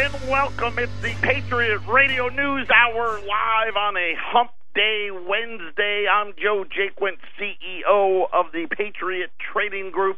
[0.00, 0.78] and welcome.
[0.78, 6.06] It's the Patriot Radio News Hour live on a hump day Wednesday.
[6.10, 10.16] I'm Joe Jaquint, CEO of the Patriot Trading Group.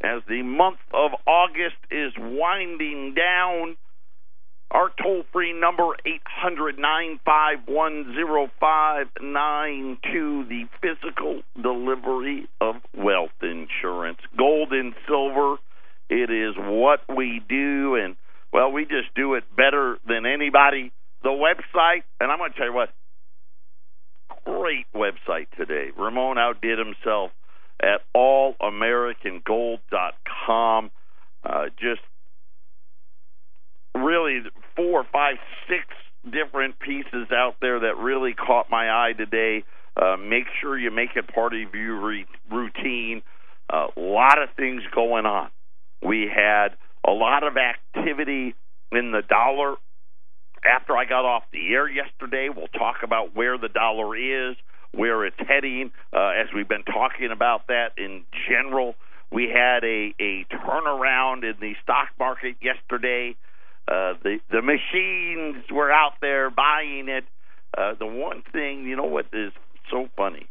[0.00, 3.76] As the month of August is winding down,
[4.70, 8.14] our toll free number, 800 951
[8.58, 14.20] 0592, the physical delivery of wealth insurance.
[14.38, 15.56] Gold and silver,
[16.08, 18.16] it is what we do, and
[18.52, 20.92] well, we just do it better than anybody.
[21.22, 22.88] The website, and I'm going to tell you what,
[24.44, 25.90] great website today.
[25.96, 27.30] Ramon outdid himself
[27.82, 30.90] at allamericangold.com.
[31.42, 32.02] Uh, just
[33.94, 34.40] really
[34.76, 35.36] four, five,
[35.68, 35.84] six
[36.24, 39.64] different pieces out there that really caught my eye today.
[39.96, 43.22] Uh, make sure you make it part of your re- routine.
[43.72, 45.50] A uh, lot of things going on.
[46.02, 46.76] We had
[47.10, 48.54] a lot of activity
[48.92, 49.74] in the dollar.
[50.64, 54.56] After I got off the air yesterday, we'll talk about where the dollar is,
[54.92, 58.94] where it's heading, uh, as we've been talking about that in general.
[59.32, 63.36] We had a, a turnaround in the stock market yesterday.
[63.88, 67.24] Uh, the the machines were out there buying it.
[67.76, 69.52] Uh, the one thing, you know, what is
[69.90, 70.46] so funny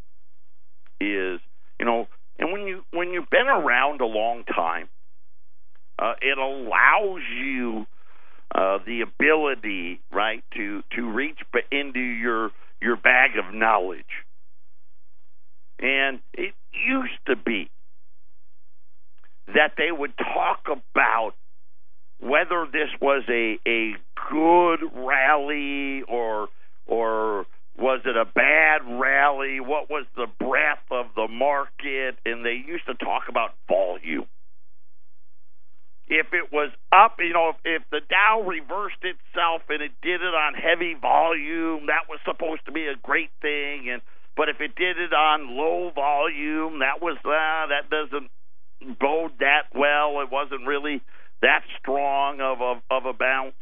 [1.00, 1.40] is,
[1.80, 2.08] you know,
[2.40, 4.90] and when you when you've been around a long time,
[6.00, 7.86] uh, it allows you
[8.56, 11.40] uh, the ability, right, to to reach
[11.72, 14.06] into your your bag of knowledge.
[15.80, 17.70] And it used to be
[19.48, 21.34] that they would talk about
[22.20, 23.96] whether this was a a
[24.32, 26.48] good rally or
[26.88, 27.46] or
[27.78, 29.60] was it a bad rally?
[29.60, 32.18] What was the breadth of the market?
[32.26, 34.28] And they used to talk about volume
[36.10, 40.22] if it was up, you know, if, if the Dow reversed itself and it did
[40.22, 43.90] it on heavy volume, that was supposed to be a great thing.
[43.90, 44.02] And
[44.36, 48.30] but if it did it on low volume, that was uh, that doesn't
[49.00, 50.22] bode that well.
[50.22, 51.02] It wasn't really
[51.44, 53.54] that strong of a of a bounce.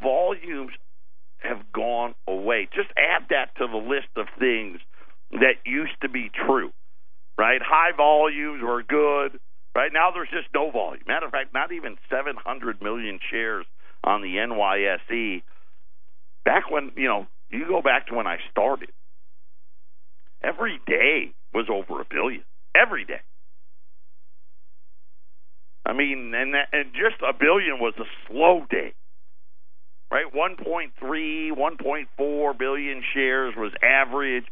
[0.00, 0.70] Volumes
[1.38, 2.68] have gone away.
[2.72, 4.78] Just add that to the list of things
[5.32, 6.70] that used to be true.
[7.36, 7.60] Right?
[7.60, 9.40] High volumes were good
[9.74, 11.02] Right now, there's just no volume.
[11.06, 13.66] Matter of fact, not even 700 million shares
[14.04, 15.42] on the NYSE.
[16.44, 18.90] Back when, you know, you go back to when I started,
[20.42, 22.44] every day was over a billion.
[22.74, 23.20] Every day.
[25.86, 28.94] I mean, and that, and just a billion was a slow day,
[30.10, 30.26] right?
[30.34, 34.44] 1.3, 1.4 billion shares was average.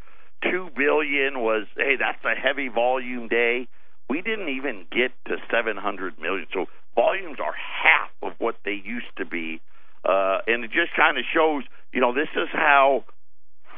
[0.42, 3.68] Two billion was hey, that's a heavy volume day.
[4.12, 6.46] We didn't even get to 700 million.
[6.52, 9.62] So volumes are half of what they used to be.
[10.04, 11.64] Uh, and it just kind of shows,
[11.94, 13.06] you know, this is how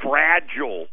[0.03, 0.89] fragile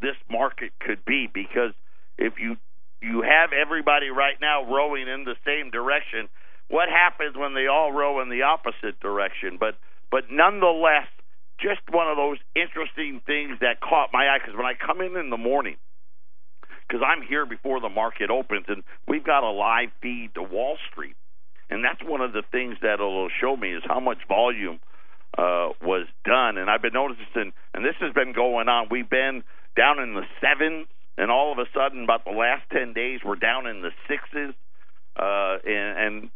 [0.00, 1.74] this market could be because
[2.16, 2.56] if you
[3.02, 6.30] you have everybody right now rowing in the same direction,
[6.68, 9.58] what happens when they all row in the opposite direction?
[9.60, 9.76] But
[10.10, 11.08] but nonetheless,
[11.60, 15.20] just one of those interesting things that caught my eye because when I come in
[15.20, 15.76] in the morning
[16.90, 20.76] because I'm here before the market opens, and we've got a live feed to Wall
[20.90, 21.14] Street,
[21.68, 24.80] and that's one of the things that it'll show me is how much volume
[25.38, 26.58] uh, was done.
[26.58, 28.88] And I've been noticing, and this has been going on.
[28.90, 29.44] We've been
[29.76, 33.36] down in the sevens, and all of a sudden, about the last ten days, we're
[33.36, 34.54] down in the sixes,
[35.16, 36.30] uh, and, and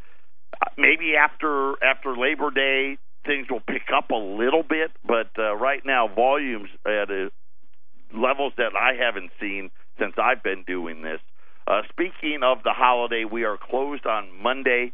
[0.78, 4.92] maybe after after Labor Day, things will pick up a little bit.
[5.04, 7.32] But uh, right now, volumes at a,
[8.14, 11.20] levels that I haven't seen since I've been doing this.
[11.66, 14.92] Uh, speaking of the holiday, we are closed on Monday.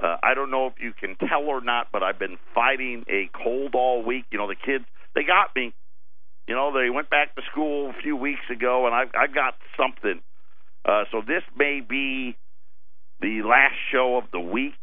[0.00, 3.30] Uh, I don't know if you can tell or not, but I've been fighting a
[3.36, 4.24] cold all week.
[4.30, 4.84] You know, the kids,
[5.14, 5.72] they got me.
[6.46, 9.54] You know, they went back to school a few weeks ago, and I, I got
[9.76, 10.20] something.
[10.84, 12.36] Uh, so this may be
[13.20, 14.78] the last show of the week,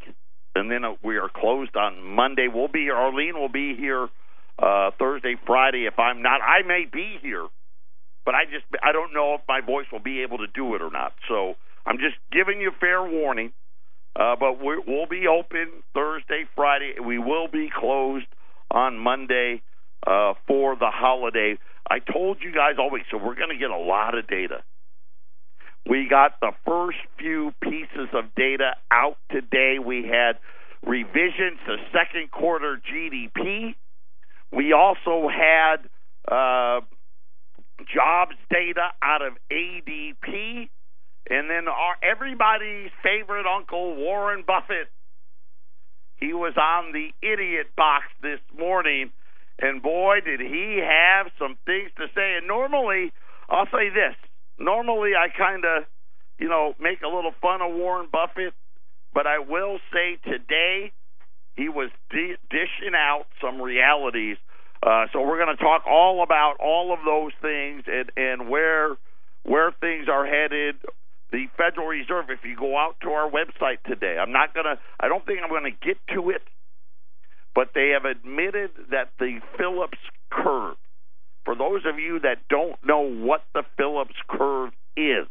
[0.56, 2.48] and then uh, we are closed on Monday.
[2.52, 4.10] We'll be Arlene will be here
[4.58, 5.86] uh, Thursday, Friday.
[5.86, 7.48] If I'm not, I may be here
[8.26, 10.82] but I just I don't know if my voice will be able to do it
[10.82, 11.14] or not.
[11.28, 13.52] So I'm just giving you fair warning.
[14.14, 16.96] Uh, but we will be open Thursday, Friday.
[17.04, 18.28] We will be closed
[18.70, 19.62] on Monday
[20.06, 21.58] uh, for the holiday.
[21.90, 24.64] I told you guys all week, so we're going to get a lot of data.
[25.90, 29.78] We got the first few pieces of data out today.
[29.84, 30.38] We had
[30.86, 33.76] revisions to second quarter GDP.
[34.52, 35.78] We also had
[36.28, 36.82] uh,
[37.88, 40.70] jobs data out of ADP,
[41.30, 44.90] and then our everybody's favorite uncle Warren Buffett.
[46.18, 49.12] he was on the idiot box this morning,
[49.60, 52.38] and boy, did he have some things to say.
[52.38, 53.12] And normally,
[53.50, 54.16] I'll say this:
[54.60, 55.84] normally, I kind of,
[56.40, 58.54] you know, make a little fun of Warren Buffett,
[59.14, 60.92] but I will say today
[61.56, 64.38] he was di- dishing out some realities.
[64.84, 68.98] Uh, so we're going to talk all about all of those things and and where
[69.44, 70.76] where things are headed.
[71.32, 72.26] The Federal Reserve.
[72.30, 74.80] If you go out to our website today, I'm not going to.
[75.00, 76.42] I don't think I'm going to get to it,
[77.56, 80.00] but they have admitted that the Phillips
[80.30, 80.76] curve.
[81.46, 85.28] For those of you that don't know what the Phillips curve is,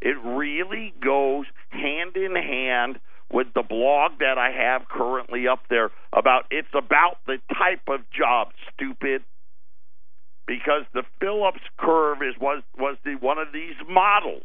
[0.00, 2.98] it really goes hand in hand
[3.32, 8.00] with the blog that I have currently up there about it's about the type of
[8.10, 9.22] job, stupid.
[10.46, 14.44] Because the Phillips curve is was was the one of these models,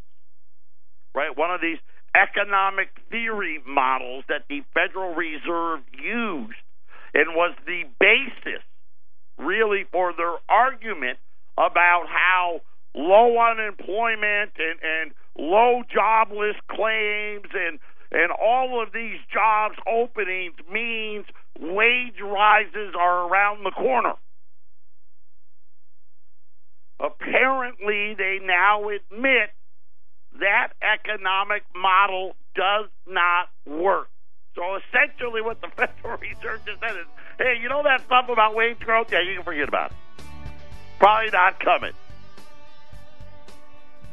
[1.14, 1.38] right?
[1.38, 1.78] One of these
[2.16, 6.58] economic theory models that the Federal Reserve used
[7.14, 8.64] and was the basis
[9.38, 11.20] really for their argument
[11.58, 12.62] about how
[12.96, 17.80] low unemployment and, and low jobless claims and
[18.12, 21.26] and all of these jobs openings means
[21.60, 24.14] wage rises are around the corner.
[27.00, 29.50] Apparently, they now admit
[30.40, 34.10] that economic model does not work.
[34.56, 37.06] So essentially, what the Federal Reserve just said is,
[37.38, 39.12] hey, you know that stuff about wage growth?
[39.12, 39.98] Yeah, you can forget about it.
[41.00, 41.94] Probably not coming.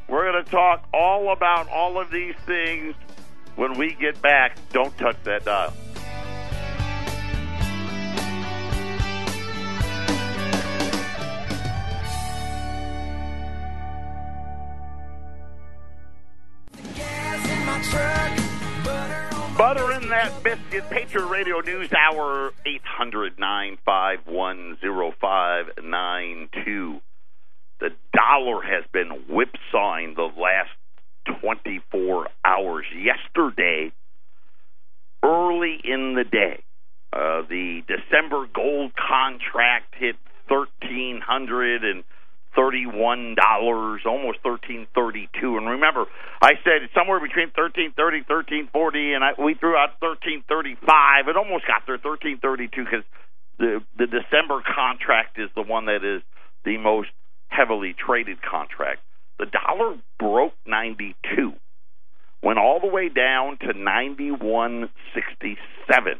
[0.09, 2.95] We're going to talk all about all of these things
[3.58, 4.56] when we get back.
[4.72, 5.75] Don't touch that dial.
[19.58, 20.88] Butter in that biscuit.
[20.88, 24.78] Patriot Radio News Hour, 800 951
[25.20, 27.00] 0592.
[27.81, 30.70] The dollar has been whipsawing the last
[31.40, 32.86] 24 hours.
[32.94, 33.92] Yesterday,
[35.22, 36.62] early in the day,
[37.12, 40.16] uh, the December gold contract hit
[40.48, 42.04] thirteen hundred and
[42.54, 45.56] thirty-one dollars, almost thirteen thirty-two.
[45.56, 46.04] And remember,
[46.42, 50.44] I said it's somewhere between thirteen thirty, thirteen forty, and I, we threw out thirteen
[50.48, 51.28] thirty-five.
[51.28, 53.04] It almost got there, thirteen thirty-two, because
[53.58, 56.22] the the December contract is the one that is
[56.64, 57.08] the most
[57.48, 59.00] heavily traded contract.
[59.38, 61.52] The dollar broke ninety-two,
[62.43, 66.14] went all the way down to ninety-one sixty-seven.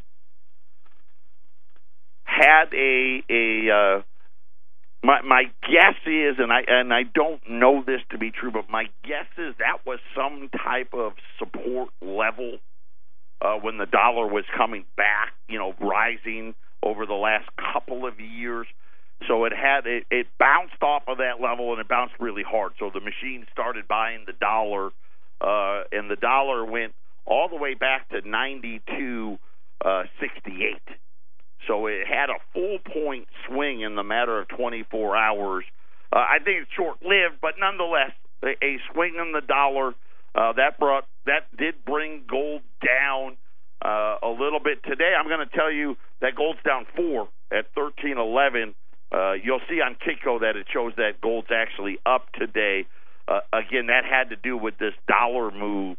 [2.25, 4.03] Had a a uh,
[5.03, 8.70] my my guess is, and I and I don't know this to be true, but
[8.70, 12.59] my guess is that was some type of support level
[13.41, 18.20] uh, when the dollar was coming back, you know, rising over the last couple of
[18.20, 18.67] years.
[19.26, 22.73] So it had it, it bounced off of that level and it bounced really hard.
[22.79, 24.91] So the machine started buying the dollar,
[25.41, 26.94] uh, and the dollar went
[27.26, 29.38] all the way back to ninety two
[29.85, 30.97] uh, sixty eight.
[31.67, 35.65] So it had a full point swing in the matter of 24 hours.
[36.12, 38.12] Uh, I think it's short lived, but nonetheless,
[38.43, 39.94] a, a swing in the dollar
[40.35, 43.37] uh, that brought that did bring gold down
[43.84, 45.13] uh, a little bit today.
[45.19, 48.75] I'm going to tell you that gold's down four at 1311.
[49.10, 52.86] Uh, you'll see on Kitco that it shows that gold's actually up today.
[53.27, 55.96] Uh, again, that had to do with this dollar move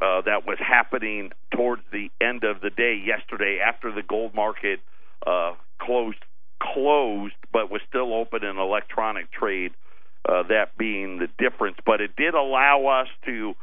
[0.00, 4.80] uh, that was happening towards the end of the day yesterday after the gold market
[5.26, 6.18] uh, closed
[6.60, 9.72] closed but was still open in electronic trade
[10.28, 13.54] uh, that being the difference but it did allow us to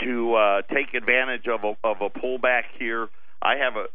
[0.00, 3.08] to uh, take advantage of a, of a pullback here
[3.42, 3.86] I have a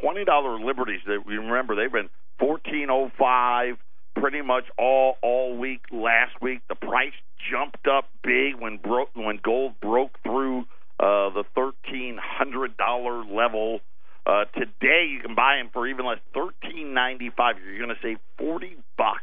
[0.00, 2.10] twenty dollar liberties that remember they've been
[2.42, 3.76] fourteen oh five
[4.16, 7.12] pretty much all all week last week the price
[7.50, 10.62] jumped up big when broke when gold broke through
[10.98, 13.78] uh, the thirteen hundred dollar level.
[14.26, 17.56] Uh, today you can buy them for even less thirteen ninety five.
[17.64, 19.22] You're going to save forty bucks,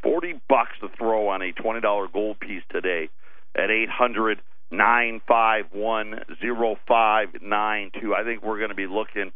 [0.00, 3.08] forty bucks to throw on a twenty dollar gold piece today
[3.56, 4.40] at eight hundred
[4.70, 8.14] nine five one zero five nine two.
[8.14, 9.32] I think we're going to be looking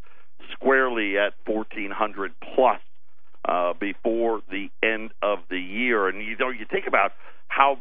[0.52, 2.80] squarely at fourteen hundred plus
[3.45, 6.09] uh, before the end of the year.
[6.09, 7.12] And you know, you think about
[7.49, 7.78] how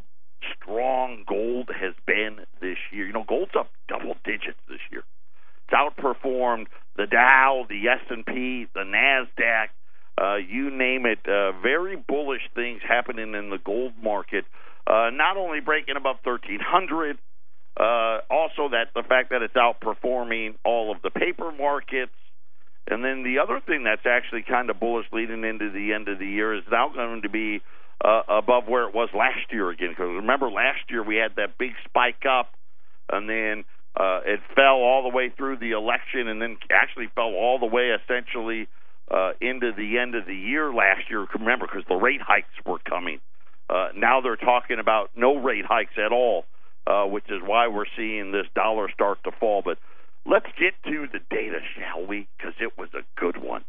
[0.56, 3.08] strong gold has been this year.
[3.08, 5.04] You know, gold's up double digits this year.
[5.68, 9.68] It's outperformed the Dow, the S and P, the Nasdaq.
[10.20, 11.20] Uh, you name it.
[11.28, 14.46] Uh, very bullish things happening in the gold market.
[14.86, 17.18] Uh, not only breaking above thirteen hundred,
[17.80, 22.18] Uh, also, that the fact that it's outperforming all of the paper markets.
[22.90, 26.20] And then the other thing that's actually kind of bullish leading into the end of
[26.20, 27.62] the year is now going to be
[28.04, 29.90] uh, above where it was last year again.
[29.90, 32.52] Because remember, last year we had that big spike up,
[33.12, 33.66] and then
[34.00, 37.66] uh, it fell all the way through the election, and then actually fell all the
[37.66, 38.68] way essentially
[39.12, 41.26] uh, into the end of the year last year.
[41.34, 43.20] Remember, because the rate hikes were coming.
[43.70, 46.46] Uh, now they're talking about no rate hikes at all,
[46.86, 49.62] uh, which is why we're seeing this dollar start to fall.
[49.64, 49.78] But
[50.30, 52.28] let's get to the data, shall we?
[52.38, 53.64] Because it was a good one.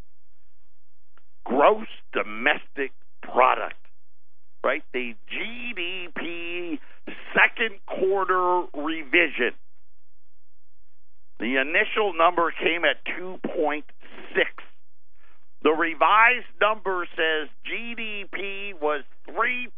[1.44, 3.80] Gross domestic product,
[4.64, 4.82] right?
[4.92, 6.78] The GDP
[7.32, 9.54] second quarter revision.
[11.38, 13.82] The initial number came at 2.6.
[15.62, 19.68] The revised number says GDP was 3%.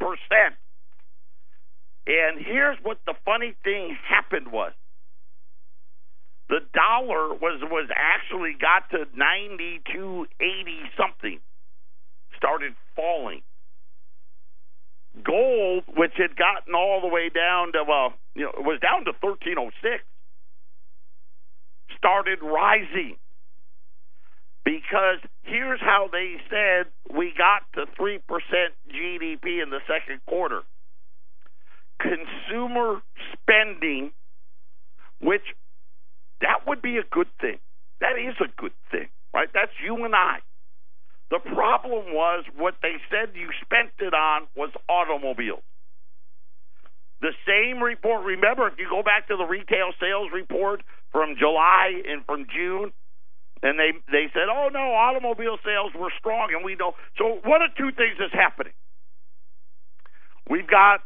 [2.06, 4.72] And here's what the funny thing happened was.
[6.50, 10.26] The dollar was was actually got to 92.80
[10.98, 11.38] something.
[12.36, 13.42] Started falling.
[15.24, 19.04] Gold, which had gotten all the way down to well, you know, it was down
[19.04, 20.02] to 1306,
[21.96, 23.16] started rising
[24.64, 28.18] because here's how they said we got to 3%
[28.90, 30.62] GDP in the second quarter.
[32.00, 33.02] Consumer
[33.34, 34.10] spending,
[35.20, 35.44] which
[36.40, 37.58] that would be a good thing.
[38.00, 39.48] That is a good thing, right?
[39.52, 40.38] That's you and I.
[41.30, 45.62] The problem was what they said you spent it on was automobiles.
[47.20, 50.82] The same report, remember, if you go back to the retail sales report
[51.12, 52.92] from July and from June,
[53.62, 56.94] and they they said, "Oh no, automobile sales were strong," and we know.
[57.18, 58.72] So one of two things is happening.
[60.48, 61.00] We've got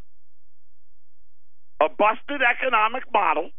[1.81, 3.51] a busted economic model,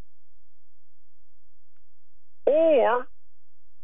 [2.47, 3.07] or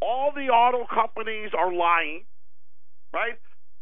[0.00, 2.24] all the auto companies are lying,
[3.12, 3.38] right?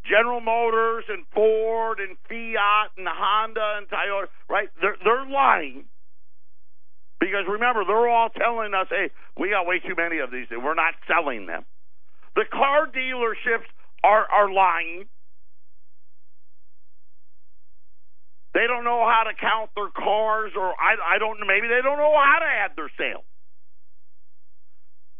[0.08, 4.68] General Motors and Ford and Fiat and Honda and Toyota, right?
[4.80, 5.84] They're they're lying
[7.20, 10.74] because remember, they're all telling us, hey, we got way too many of these, we're
[10.74, 11.64] not selling them.
[12.34, 13.68] The car dealerships
[14.02, 15.04] are, are lying.
[18.54, 21.82] They don't know how to count their cars, or I, I don't know, maybe they
[21.82, 23.24] don't know how to add their sales.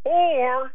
[0.05, 0.73] Or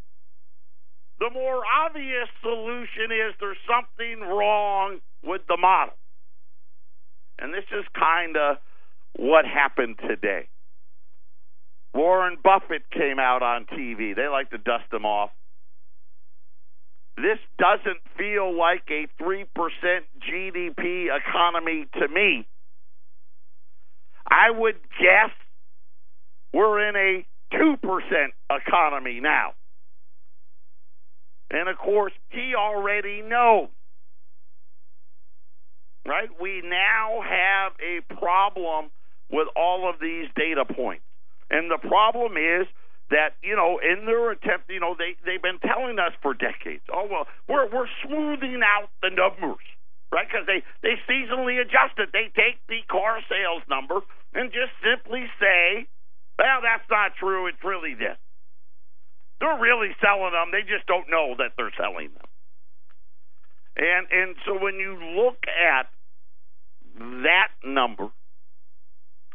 [1.19, 5.95] the more obvious solution is there's something wrong with the model.
[7.39, 8.57] And this is kind of
[9.17, 10.47] what happened today.
[11.93, 14.15] Warren Buffett came out on TV.
[14.15, 15.31] They like to dust him off.
[17.15, 19.45] This doesn't feel like a 3%
[20.19, 22.45] GDP economy to me.
[24.27, 25.31] I would guess
[26.53, 27.77] we're in a 2%
[28.49, 29.53] economy now.
[31.49, 33.69] And of course, he already knows.
[36.07, 36.29] Right?
[36.39, 38.91] We now have a problem
[39.31, 41.03] with all of these data points.
[41.49, 42.67] And the problem is
[43.11, 46.81] that you know in their attempt, you know they they've been telling us for decades,
[46.91, 49.61] oh well, we're we're smoothing out the numbers,
[50.11, 50.25] right?
[50.25, 52.09] Because they they seasonally adjust it.
[52.13, 54.01] They take the car sales number
[54.33, 55.85] and just simply say,
[56.37, 57.47] well, that's not true.
[57.47, 58.17] It's really this.
[59.39, 60.51] They're really selling them.
[60.51, 62.29] They just don't know that they're selling them.
[63.77, 65.87] And and so when you look at
[66.97, 68.07] that number,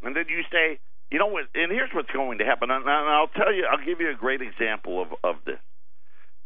[0.01, 0.79] and then you say,
[1.11, 1.45] you know what?
[1.53, 2.71] And here's what's going to happen.
[2.71, 3.67] And I'll tell you.
[3.69, 5.59] I'll give you a great example of of this.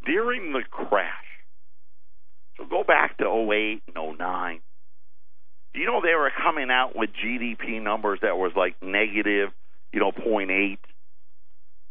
[0.05, 1.25] During the crash,
[2.57, 4.59] so go back to 08 and 09.
[5.73, 9.49] You know they were coming out with GDP numbers that was like negative,
[9.95, 10.77] you know, 0.8,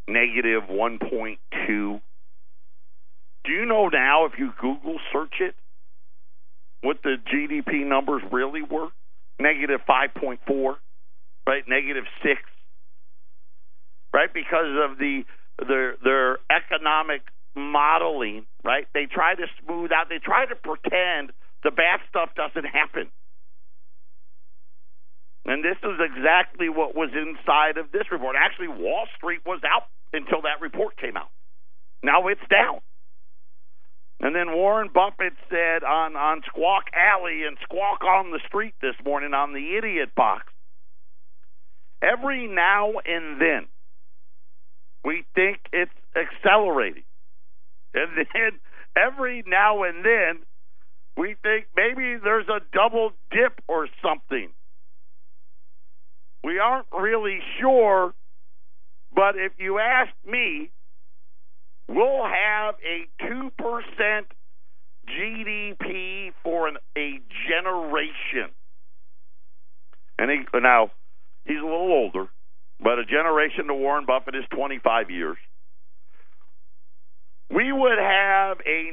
[0.07, 2.01] negative 1.2.
[3.45, 5.57] Do you know now if you Google search it,
[6.83, 8.89] what the GDP numbers really were?
[9.41, 10.77] Negative 5.4,
[11.49, 11.65] right?
[11.67, 12.41] Negative 6
[14.15, 14.33] right?
[14.33, 15.25] Because of the
[15.67, 17.23] their their economic
[17.57, 18.87] modeling, right?
[18.95, 20.09] They try to smooth out.
[20.09, 21.33] They try to pretend
[21.65, 23.11] the bad stuff doesn't happen.
[25.47, 28.37] And this is exactly what was inside of this report.
[28.39, 31.31] Actually, Wall Street was out until that report came out.
[32.03, 32.81] Now it's down.
[34.21, 38.95] And then Warren Buffett said on, on Squawk Alley and Squawk on the Street this
[39.05, 40.47] morning on the Idiot Box
[42.03, 43.67] every now and then
[45.05, 47.05] we think it's accelerating.
[47.93, 48.59] And then
[48.97, 50.43] every now and then,
[51.17, 54.49] we think maybe there's a double dip or something.
[56.45, 58.13] We aren't really sure
[59.15, 60.71] But if you ask me,
[61.89, 63.51] we'll have a 2%
[65.09, 68.51] GDP for an, a generation.
[70.19, 70.91] And he, now,
[71.45, 72.29] he's a little older,
[72.81, 75.39] but a generation to Warren Buffett is 25 years.
[77.51, 78.93] We would have a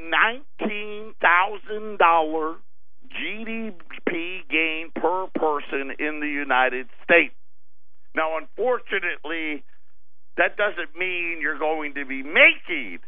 [0.61, 2.55] $19,000
[3.11, 7.33] GDP gain per person in the United States.
[8.15, 9.63] Now, unfortunately,
[10.37, 12.99] that doesn't mean you're going to be making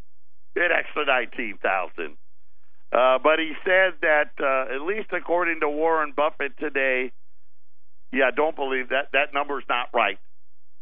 [0.56, 2.18] an extra 19000
[2.94, 7.12] uh, but he said that, uh, at least according to Warren Buffett today,
[8.12, 9.08] yeah, don't believe that.
[9.14, 10.20] That number's not right.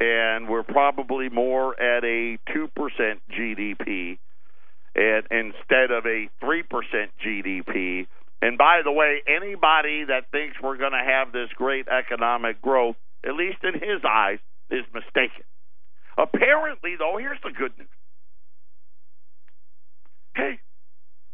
[0.02, 2.68] And we're probably more at a 2%
[3.32, 4.18] GDP
[4.94, 6.64] and instead of a 3%
[7.26, 8.08] GDP.
[8.42, 12.98] And by the way, anybody that thinks we're going to have this great economic growth,
[13.26, 15.44] at least in his eyes, is mistaken.
[16.18, 17.88] Apparently, though, here's the good news.
[20.36, 20.60] Hey,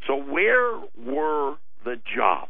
[0.08, 2.50] So, where were the jobs?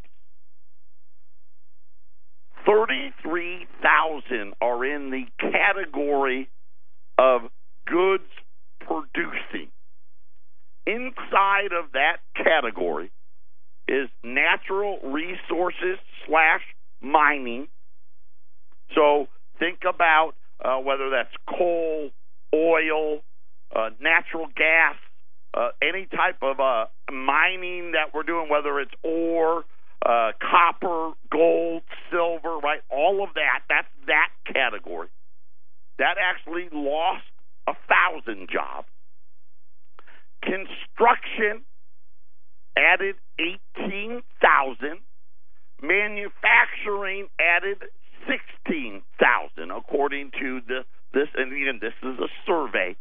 [2.66, 6.50] 33,000 are in the category
[7.22, 7.42] of
[7.86, 8.24] goods
[8.80, 9.70] producing.
[10.88, 13.12] Inside of that category
[13.88, 16.62] is natural resources slash
[17.00, 17.68] mining.
[18.96, 19.28] So
[19.60, 20.34] think about
[20.66, 22.10] uh, whether that's coal,
[22.56, 23.20] oil,
[23.76, 24.96] uh, natural gas,
[25.54, 29.64] uh, any type of uh, mining that we're doing, whether it's ore,
[30.04, 32.82] uh, copper, gold, silver, right?
[32.90, 35.10] All of that, that's that category.
[35.98, 37.24] That actually lost
[37.68, 38.88] a thousand jobs.
[40.42, 41.64] Construction
[42.78, 45.00] added 18,000.
[45.82, 47.78] Manufacturing added
[48.28, 50.82] 16,000, according to the,
[51.14, 52.96] this, and again, this is a survey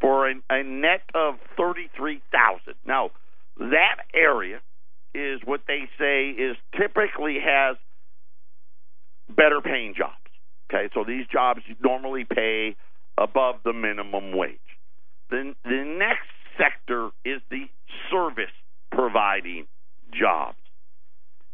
[0.00, 2.74] for a, a net of 33,000.
[2.86, 3.10] Now,
[3.58, 4.60] that area
[5.14, 7.76] is what they say is typically has
[9.34, 10.25] better paying jobs.
[10.68, 12.76] Okay, so these jobs normally pay
[13.18, 14.58] above the minimum wage.
[15.30, 17.66] Then the next sector is the
[18.10, 18.54] service
[18.90, 19.66] providing
[20.12, 20.58] jobs.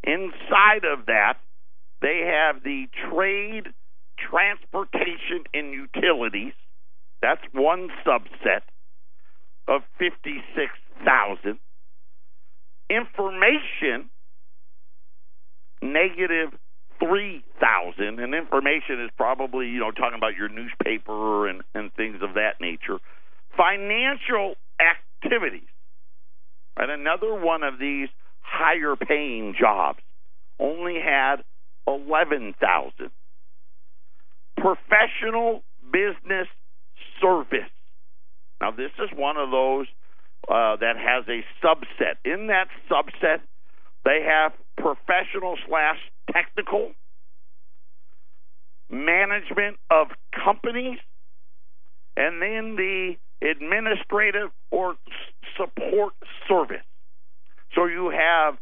[0.05, 1.35] Inside of that,
[2.01, 3.69] they have the trade,
[4.19, 6.55] transportation, and utilities.
[7.21, 8.63] That's one subset
[9.69, 11.59] of 56,000
[12.91, 14.11] information
[15.81, 16.59] negative
[17.03, 22.35] 3000 and information is probably you know talking about your newspaper and and things of
[22.35, 22.99] that nature.
[23.57, 25.69] Financial activities.
[26.77, 28.09] And another one of these
[28.41, 29.99] higher paying jobs
[30.59, 31.37] only had
[31.87, 33.11] 11000
[34.57, 35.63] professional
[35.93, 36.47] business
[37.21, 37.71] service.
[38.61, 39.87] Now this is one of those
[40.49, 42.17] uh, that has a subset.
[42.25, 43.41] In that subset,
[44.05, 45.99] they have professional slash
[46.31, 46.93] technical
[48.91, 50.09] management of
[50.45, 50.99] companies,
[52.17, 54.95] and then the administrative or
[55.57, 56.13] support
[56.49, 56.85] service.
[57.75, 58.59] So you have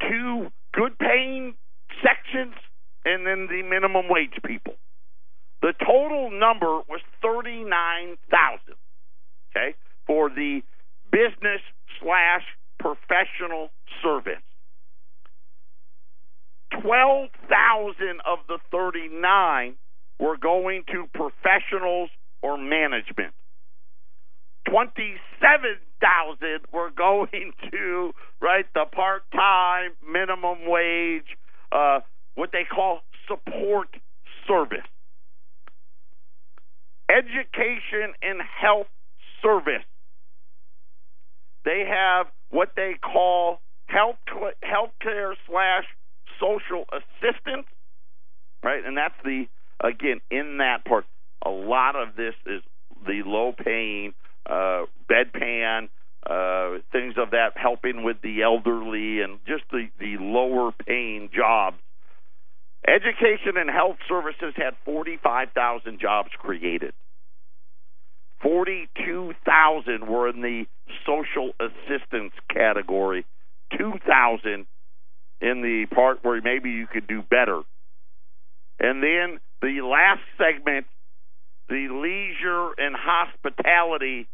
[0.00, 1.54] two good paying
[2.02, 2.54] sections
[3.04, 4.74] and then the minimum wage people.
[5.62, 8.74] The total number was 39,000.
[9.50, 9.74] Okay?
[10.06, 10.62] For the
[11.10, 11.60] business
[12.00, 12.42] slash
[12.78, 13.68] professional
[14.02, 14.42] service.
[16.82, 19.74] 12,000 of the 39
[20.18, 22.10] were going to professionals
[22.42, 23.34] or management.
[24.68, 31.36] 27,000 were going to right the part-time minimum wage,
[31.72, 32.00] uh,
[32.34, 33.88] what they call support
[34.46, 34.86] service,
[37.08, 38.86] education and health
[39.42, 39.84] service.
[41.64, 44.16] They have what they call health
[44.64, 45.84] healthcare slash
[46.40, 47.66] social assistance,
[48.62, 48.84] right?
[48.84, 49.46] And that's the
[49.82, 51.04] again in that part.
[51.44, 52.62] A lot of this is
[53.06, 54.12] the low paying
[54.48, 55.88] uh, bedpan,
[56.26, 61.76] uh, things of that, helping with the elderly, and just the the lower paying jobs.
[62.86, 66.94] Education and health services had 45,000 jobs created.
[68.42, 70.64] 42,000 were in the
[71.06, 73.26] social assistance category,
[73.76, 74.66] 2,000
[75.40, 77.62] in the part where maybe you could do better.
[78.78, 80.86] And then the last segment,
[81.68, 84.26] the leisure and hospitality,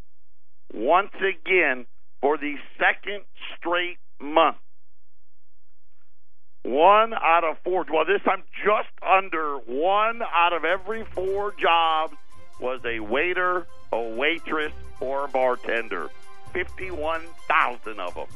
[0.72, 1.86] once again,
[2.20, 3.22] for the second
[3.56, 4.56] straight month.
[6.62, 12.14] One out of four, well, this time just under one out of every four jobs
[12.60, 16.08] was a waiter, a waitress, or a bartender.
[16.52, 18.26] 51,000 of them.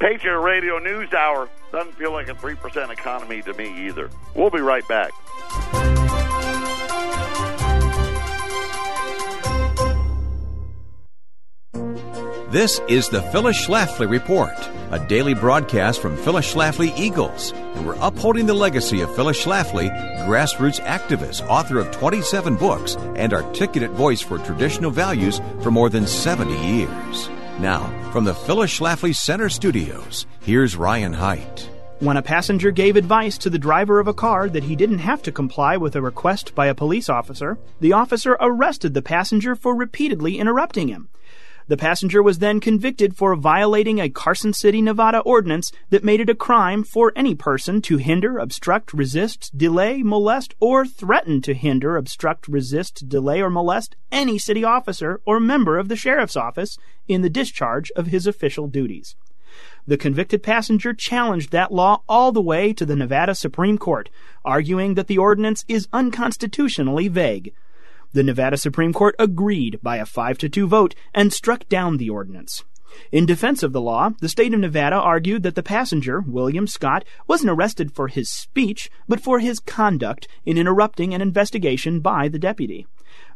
[0.00, 4.08] Patriot Radio News Hour doesn't feel like a 3% economy to me either.
[4.34, 5.10] We'll be right back.
[12.50, 14.56] This is the Phyllis Schlafly Report,
[14.90, 19.90] a daily broadcast from Phyllis Schlafly Eagles, and we're upholding the legacy of Phyllis Schlafly,
[20.26, 26.06] grassroots activist, author of 27 books, and articulate voice for traditional values for more than
[26.06, 27.28] 70 years.
[27.60, 31.68] Now, from the Phyllis Schlafly Center Studios, here's Ryan Haidt.
[31.98, 35.22] When a passenger gave advice to the driver of a car that he didn't have
[35.24, 39.76] to comply with a request by a police officer, the officer arrested the passenger for
[39.76, 41.10] repeatedly interrupting him.
[41.70, 46.28] The passenger was then convicted for violating a Carson City, Nevada ordinance that made it
[46.28, 51.96] a crime for any person to hinder, obstruct, resist, delay, molest, or threaten to hinder,
[51.96, 57.22] obstruct, resist, delay, or molest any city officer or member of the sheriff's office in
[57.22, 59.14] the discharge of his official duties.
[59.86, 64.10] The convicted passenger challenged that law all the way to the Nevada Supreme Court,
[64.44, 67.52] arguing that the ordinance is unconstitutionally vague.
[68.12, 72.10] The Nevada Supreme Court agreed by a 5 to 2 vote and struck down the
[72.10, 72.64] ordinance.
[73.12, 77.04] In defense of the law, the state of Nevada argued that the passenger, William Scott,
[77.28, 82.38] wasn't arrested for his speech, but for his conduct in interrupting an investigation by the
[82.38, 82.84] deputy.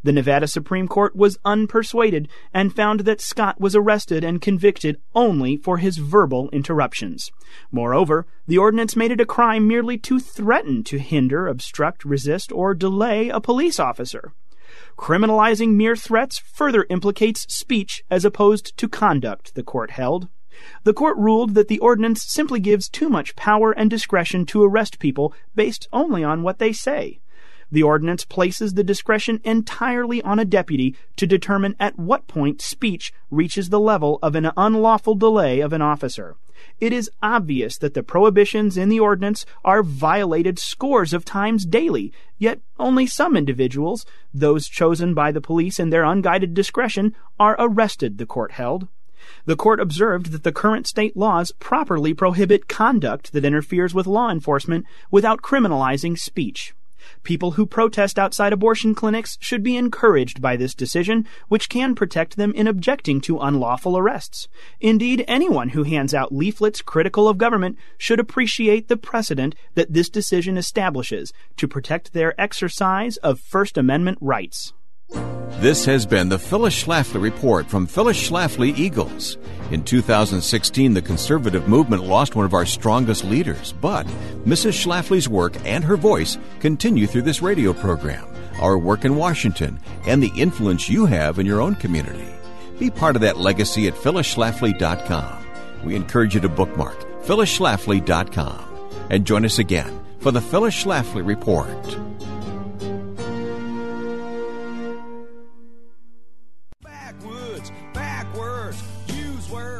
[0.03, 5.57] The Nevada Supreme Court was unpersuaded and found that Scott was arrested and convicted only
[5.57, 7.31] for his verbal interruptions.
[7.71, 12.75] Moreover, the ordinance made it a crime merely to threaten to hinder, obstruct, resist, or
[12.75, 14.33] delay a police officer.
[14.97, 20.29] Criminalizing mere threats further implicates speech as opposed to conduct, the court held.
[20.85, 25.01] The court ruled that the ordinance simply gives too much power and discretion to arrest
[25.01, 27.21] people based only on what they say.
[27.73, 33.13] The ordinance places the discretion entirely on a deputy to determine at what point speech
[33.31, 36.37] reaches the level of an unlawful delay of an officer.
[36.81, 42.13] It is obvious that the prohibitions in the ordinance are violated scores of times daily,
[42.37, 48.19] yet only some individuals, those chosen by the police in their unguided discretion, are arrested,
[48.19, 48.89] the court held.
[49.47, 54.31] The court observed that the current state laws properly prohibit conduct that interferes with law
[54.31, 56.75] enforcement without criminalizing speech.
[57.23, 62.37] People who protest outside abortion clinics should be encouraged by this decision, which can protect
[62.37, 64.49] them in objecting to unlawful arrests.
[64.81, 70.09] Indeed, anyone who hands out leaflets critical of government should appreciate the precedent that this
[70.09, 74.73] decision establishes to protect their exercise of First Amendment rights.
[75.11, 79.39] This has been the Phyllis Schlafly Report from Phyllis Schlafly Eagles.
[79.71, 84.07] In 2016, the conservative movement lost one of our strongest leaders, but
[84.45, 84.73] Mrs.
[84.73, 88.27] Schlafly's work and her voice continue through this radio program,
[88.61, 92.29] our work in Washington, and the influence you have in your own community.
[92.79, 95.47] Be part of that legacy at phyllisschlafly.com.
[95.85, 102.14] We encourage you to bookmark phyllisschlafly.com and join us again for the Phyllis Schlafly Report.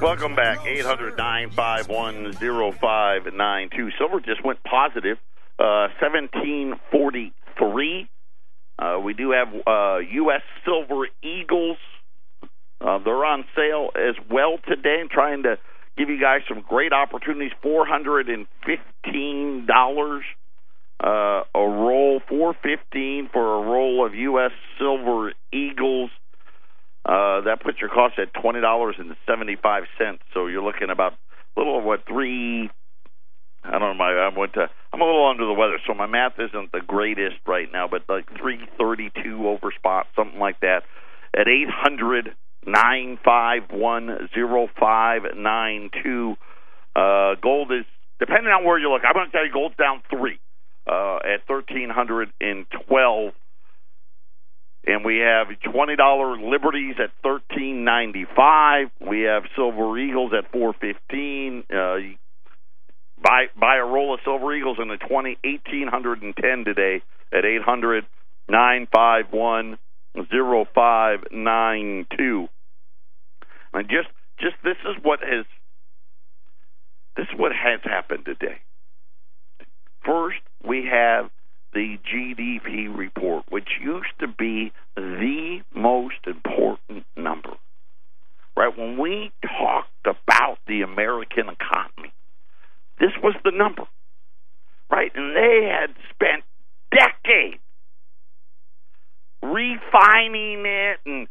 [0.05, 0.67] Welcome back.
[0.67, 3.91] 800 951 0592.
[3.97, 5.17] Silver just went positive,
[5.59, 8.09] uh, 1743.
[8.79, 10.43] Uh, we do have uh, U.S.
[10.63, 11.79] Silver Eagles.
[12.83, 15.05] Uh, they're on sale as well today.
[15.11, 15.57] Trying to
[15.97, 17.53] give you guys some great opportunities.
[17.65, 20.21] $415
[21.03, 24.53] uh, a roll, 415 for a roll of U.S.
[24.79, 26.11] Silver Eagles.
[27.05, 30.23] Uh, that puts your cost at twenty dollars and seventy five cents.
[30.33, 32.71] So you're looking about a little over what three.
[33.63, 33.95] I don't know.
[33.95, 34.71] My I went to.
[34.93, 37.89] I'm a little under the weather, so my math isn't the greatest right now.
[37.89, 40.85] But like three thirty two over spot, something like that,
[41.37, 42.35] at eight hundred
[42.67, 46.37] nine five one zero five nine two.
[46.97, 47.85] Uh, gold is
[48.19, 49.03] depending on where you look.
[49.07, 50.39] I'm going to tell you, gold's down three
[50.87, 53.33] uh, at thirteen hundred and twelve
[54.87, 58.89] and we have twenty dollar liberties at thirteen ninety five.
[59.01, 61.65] We have silver eagles at four fifteen.
[61.73, 61.97] Uh,
[63.23, 67.03] buy buy a roll of silver eagles in the twenty eighteen hundred and ten today
[67.33, 68.05] at eight hundred
[68.49, 69.79] nine five one
[70.31, 72.49] zero five nine two.
[73.73, 75.47] And just just this is what has
[77.17, 78.59] this is what has happened today.
[80.05, 81.31] First, we have
[81.75, 87.51] the GDP report, which used to be the most important number.
[88.57, 88.77] Right?
[88.79, 92.13] When we talked about the American economy,
[93.01, 93.83] this was the number.
[94.91, 95.11] Right?
[95.15, 96.45] And they had spent
[96.93, 97.61] decades
[99.43, 101.29] refining it and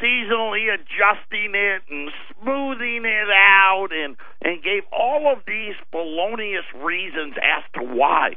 [0.00, 7.34] seasonally adjusting it and smoothing it out and and gave all of these felonious reasons
[7.38, 8.36] as to why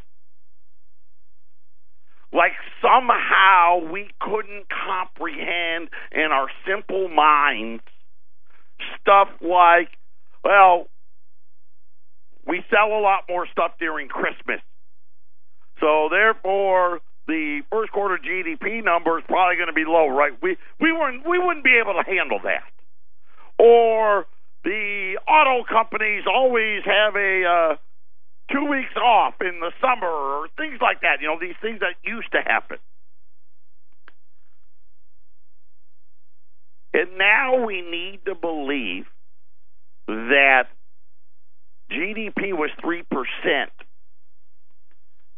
[2.36, 7.82] like somehow we couldn't comprehend in our simple minds
[9.00, 9.90] stuff like,
[10.44, 10.88] well,
[12.46, 14.60] we sell a lot more stuff during Christmas.
[15.80, 20.32] So therefore, the first quarter GDP number is probably going to be low, right?
[20.42, 22.70] We we weren't we wouldn't be able to handle that.
[23.58, 24.26] Or
[24.64, 27.76] the auto companies always have a uh,
[28.52, 31.22] two weeks off in the summer or things like that.
[31.22, 32.78] You know, these things that used to happen.
[36.94, 39.06] And now we need to believe
[40.08, 40.68] that
[41.92, 43.04] GDP was 3%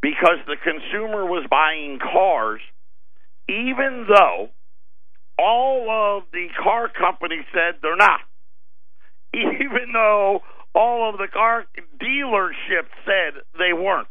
[0.01, 2.61] because the consumer was buying cars,
[3.49, 4.49] even though
[5.39, 8.21] all of the car companies said they're not.
[9.33, 10.41] Even though
[10.77, 11.65] all of the car
[11.99, 14.07] dealerships said they weren't.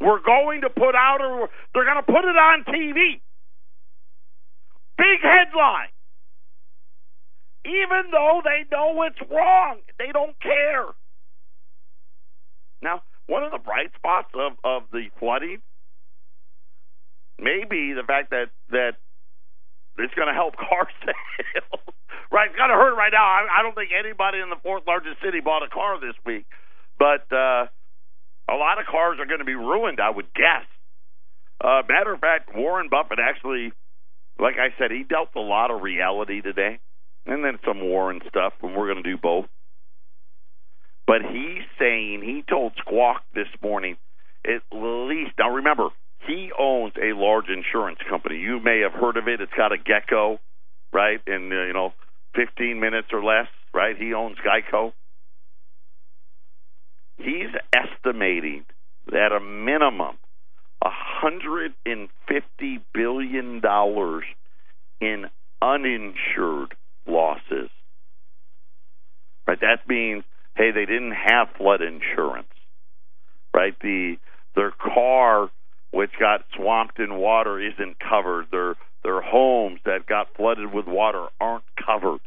[0.00, 3.20] We're going to put out, or they're going to put it on TV.
[4.96, 5.92] Big headline.
[7.64, 10.86] Even though they know it's wrong, they don't care.
[12.82, 15.58] Now, one of the bright spots of, of the flooding
[17.38, 18.94] may be the fact that, that
[19.98, 21.82] it's going to help car sales.
[22.30, 23.24] right, it's kind of hurt right now.
[23.24, 26.46] I, I don't think anybody in the fourth largest city bought a car this week,
[26.98, 27.66] but uh,
[28.48, 30.00] a lot of cars are going to be ruined.
[30.00, 30.66] I would guess.
[31.62, 33.72] Uh, matter of fact, Warren Buffett actually,
[34.38, 36.80] like I said, he dealt a lot of reality today,
[37.26, 39.46] and then some Warren stuff, and we're going to do both.
[41.06, 43.96] But he's saying he told Squawk this morning
[44.44, 45.32] at least.
[45.38, 45.88] Now remember,
[46.26, 48.36] he owns a large insurance company.
[48.36, 49.40] You may have heard of it.
[49.40, 50.40] It's got a gecko,
[50.92, 51.20] right?
[51.26, 51.92] And uh, you know,
[52.36, 53.96] 15 minutes or less, right?
[53.96, 54.92] He owns Geico.
[57.18, 58.64] He's estimating
[59.10, 60.16] that a minimum
[60.80, 64.24] 150 billion dollars
[65.00, 65.26] in
[65.60, 66.74] uninsured
[67.06, 67.70] losses.
[69.46, 69.60] Right?
[69.60, 70.24] That means
[70.56, 72.48] hey, they didn't have flood insurance.
[73.54, 73.74] Right?
[73.80, 74.16] The
[74.54, 75.50] their car
[75.92, 78.46] which got swamped in water isn't covered.
[78.50, 78.74] Their
[79.04, 82.20] their homes that got flooded with water aren't covered,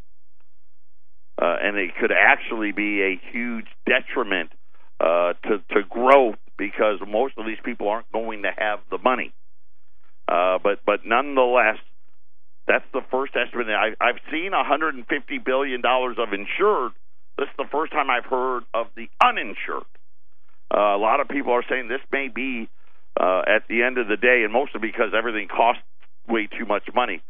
[1.41, 4.51] uh, and it could actually be a huge detriment
[4.99, 9.33] uh, to to growth because most of these people aren't going to have the money.
[10.27, 11.77] Uh, but but nonetheless,
[12.67, 13.67] that's the first estimate.
[13.69, 16.93] I, I've seen 150 billion dollars of insured.
[17.37, 19.89] This is the first time I've heard of the uninsured.
[20.73, 22.69] Uh, a lot of people are saying this may be
[23.19, 25.83] uh, at the end of the day, and mostly because everything costs
[26.27, 27.21] way too much money,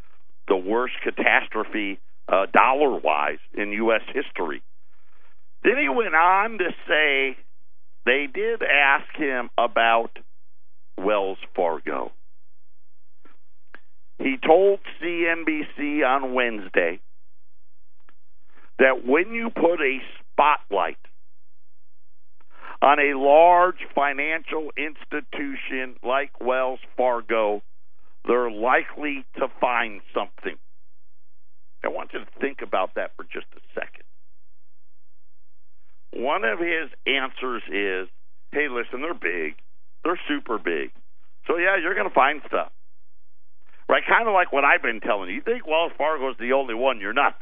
[0.47, 4.01] the worst catastrophe uh, dollar wise in U.S.
[4.13, 4.61] history.
[5.63, 7.37] Then he went on to say
[8.05, 10.11] they did ask him about
[10.97, 12.11] Wells Fargo.
[14.19, 16.99] He told CNBC on Wednesday
[18.79, 19.99] that when you put a
[20.31, 20.97] spotlight
[22.85, 27.63] on a large financial institution like Wells Fargo,
[28.27, 30.55] they're likely to find something.
[31.83, 34.05] I want you to think about that for just a second.
[36.13, 38.07] One of his answers is
[38.51, 39.55] hey, listen, they're big,
[40.03, 40.91] they're super big.
[41.47, 42.71] So, yeah, you're going to find stuff.
[43.89, 44.01] Right?
[44.07, 45.35] Kind of like what I've been telling you.
[45.35, 47.35] You think Wells Fargo is the only one, you're not.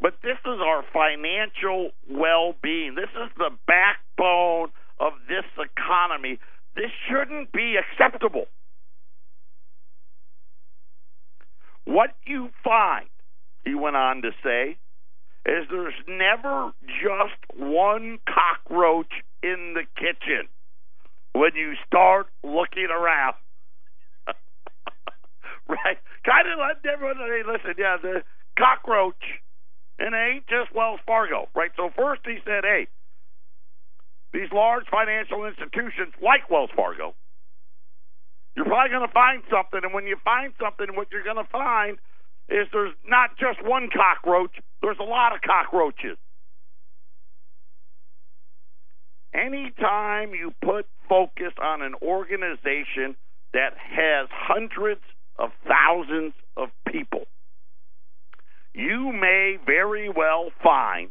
[0.00, 2.94] But this is our financial well being.
[2.94, 6.38] This is the backbone of this economy.
[6.76, 8.46] This shouldn't be acceptable.
[11.84, 13.08] What you find,
[13.64, 14.76] he went on to say,
[15.46, 19.10] is there's never just one cockroach
[19.42, 20.48] in the kitchen
[21.32, 23.34] when you start looking around.
[25.68, 25.98] right?
[26.26, 28.22] Kind of let everyone hey, listen, yeah, the
[28.58, 29.40] cockroach,
[29.98, 31.70] and it ain't just Wells Fargo, right?
[31.76, 32.86] So first he said, hey,
[34.32, 37.14] these large financial institutions like Wells Fargo,
[38.54, 41.50] you're probably going to find something, and when you find something, what you're going to
[41.50, 41.98] find
[42.48, 44.50] is there's not just one cockroach,
[44.82, 46.16] there's a lot of cockroaches.
[49.34, 53.14] Anytime you put focus on an organization
[53.52, 55.02] that has hundreds
[55.38, 57.26] of thousands of people,
[58.74, 61.10] you may very well find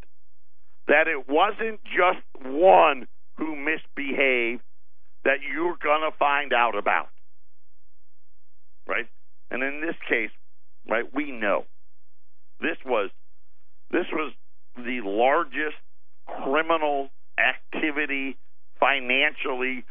[0.87, 4.61] that it wasn't just one who misbehaved
[5.25, 7.09] that you're going to find out about.
[8.87, 9.07] Right?
[9.51, 10.31] And in this case,
[10.89, 11.65] right, we know
[12.61, 13.09] this was
[13.91, 14.33] this was
[14.75, 15.77] the largest
[16.43, 18.37] criminal activity
[18.79, 19.83] financially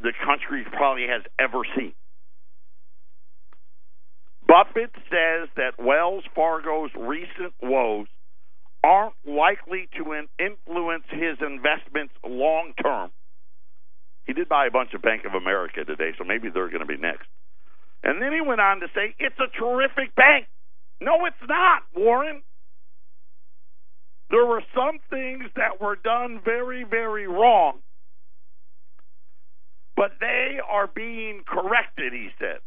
[0.00, 1.94] the country probably has ever seen.
[4.46, 8.06] Buffett says that Wells Fargo's recent woes
[8.82, 13.10] aren't likely to influence his investments long term.
[14.26, 16.86] He did buy a bunch of Bank of America today, so maybe they're going to
[16.86, 17.26] be next.
[18.02, 20.46] And then he went on to say, it's a terrific bank.
[21.00, 22.42] No, it's not, Warren.
[24.30, 27.78] There were some things that were done very, very wrong,
[29.96, 32.58] but they are being corrected, he said.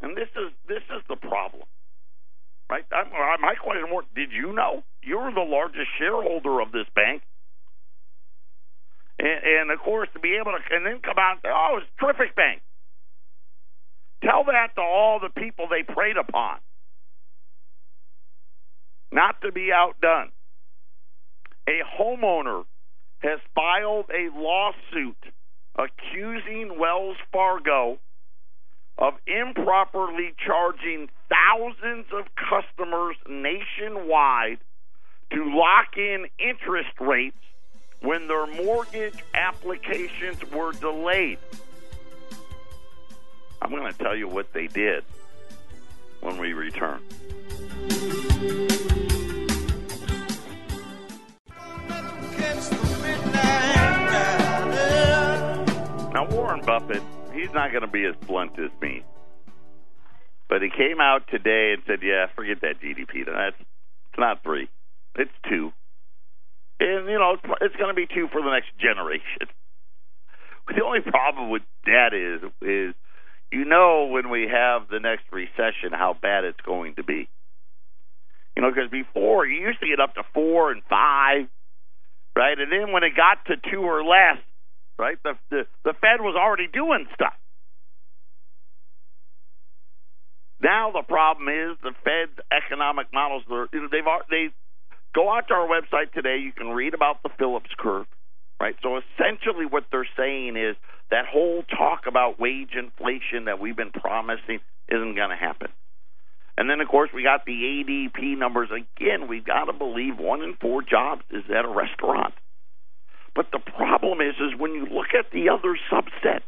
[0.00, 1.64] And this is this is the problem,
[2.70, 2.84] right?
[2.92, 7.22] I'm, my question was: Did you know you were the largest shareholder of this bank?
[9.18, 11.78] And, and of course, to be able to and then come out and say, "Oh,
[11.82, 12.62] it's a terrific bank."
[14.22, 16.58] Tell that to all the people they preyed upon.
[19.12, 20.30] Not to be outdone.
[21.68, 22.64] A homeowner
[23.20, 25.16] has filed a lawsuit
[25.76, 27.98] accusing Wells Fargo
[28.98, 34.58] of improperly charging thousands of customers nationwide
[35.32, 37.36] to lock in interest rates
[38.00, 41.38] when their mortgage applications were delayed.
[43.62, 45.04] I'm going to tell you what they did
[46.20, 47.00] when we return.
[56.12, 57.02] Now, Warren Buffett,
[57.38, 59.04] he's not going to be as blunt as me.
[60.48, 63.26] But he came out today and said, yeah, forget that GDP.
[63.26, 64.68] That's, it's not three,
[65.16, 65.72] it's two.
[66.80, 69.48] And, you know, it's, it's going to be two for the next generation.
[70.68, 72.94] The only problem with that is, is
[73.50, 77.26] you know when we have the next recession how bad it's going to be.
[78.54, 81.48] You know, because before you used to get up to four and five,
[82.36, 82.58] right?
[82.58, 84.36] And then when it got to two or less,
[84.98, 87.34] right, the the, the Fed was already doing stuff.
[90.60, 93.44] Now the problem is the Fed's economic models.
[93.72, 94.48] They've they
[95.14, 96.38] go out to our website today.
[96.42, 98.06] You can read about the Phillips curve,
[98.60, 98.74] right?
[98.82, 100.76] So essentially, what they're saying is
[101.10, 105.68] that whole talk about wage inflation that we've been promising isn't going to happen.
[106.56, 108.68] And then, of course, we got the ADP numbers.
[108.70, 112.34] Again, we've got to believe one in four jobs is at a restaurant.
[113.38, 116.40] But the problem is, is when you look at the other subset,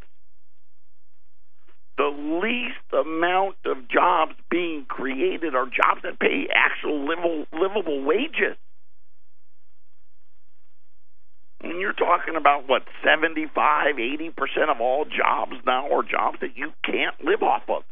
[1.96, 2.10] the
[2.42, 8.56] least amount of jobs being created are jobs that pay actual livable, livable wages.
[11.62, 16.56] And you're talking about what 75, 80 percent of all jobs now are jobs that
[16.56, 17.84] you can't live off of.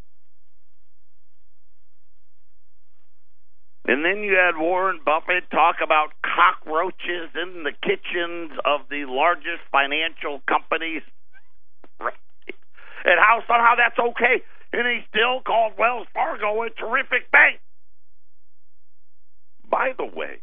[3.88, 9.64] And then you had Warren Buffett talk about cockroaches in the kitchens of the largest
[9.72, 11.00] financial companies.
[11.98, 14.44] And how somehow that's okay.
[14.74, 17.60] And he still called Wells Fargo a terrific bank.
[19.70, 20.42] By the way,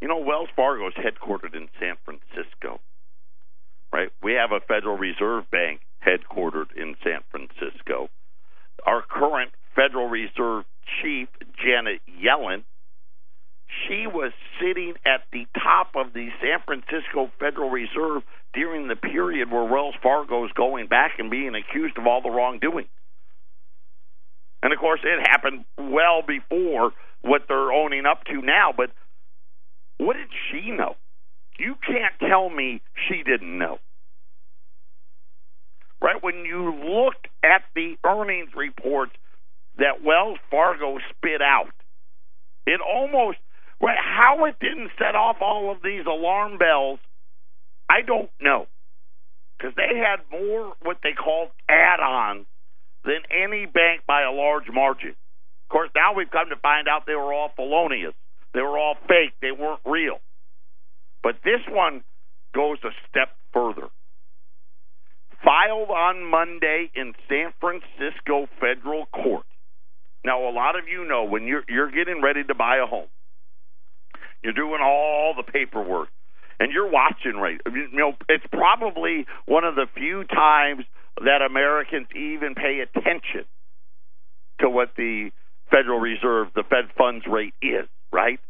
[0.00, 2.80] you know, Wells Fargo is headquartered in San Francisco,
[3.92, 4.08] right?
[4.22, 8.08] We have a Federal Reserve Bank headquartered in San Francisco.
[8.86, 10.64] Our current Federal Reserve
[11.00, 11.28] chief,
[11.64, 12.64] Janet Yellen,
[13.86, 18.22] she was sitting at the top of the San Francisco Federal Reserve
[18.54, 22.30] during the period where Wells Fargo is going back and being accused of all the
[22.30, 22.86] wrongdoing.
[24.62, 28.72] And of course, it happened well before what they're owning up to now.
[28.76, 28.90] But
[29.98, 30.96] what did she know?
[31.58, 33.78] You can't tell me she didn't know.
[36.02, 36.20] Right?
[36.20, 39.12] When you look at the earnings reports
[39.78, 41.72] that Wells Fargo spit out,
[42.66, 43.38] it almost,
[43.80, 46.98] how it didn't set off all of these alarm bells,
[47.88, 48.66] I don't know.
[49.56, 52.46] Because they had more what they called add ons
[53.04, 55.10] than any bank by a large margin.
[55.10, 58.14] Of course, now we've come to find out they were all felonious.
[58.54, 59.34] They were all fake.
[59.42, 60.20] They weren't real.
[61.22, 62.04] But this one
[62.54, 63.88] goes a step further.
[65.44, 69.46] Filed on Monday in San Francisco federal court.
[70.24, 73.08] Now, a lot of you know when you're you're getting ready to buy a home,
[74.42, 76.08] you're doing all the paperwork,
[76.58, 77.60] and you're watching right.
[77.66, 80.84] You know, it's probably one of the few times
[81.24, 83.44] that Americans even pay attention
[84.60, 85.30] to what the
[85.70, 88.40] Federal Reserve, the Fed funds rate is, right?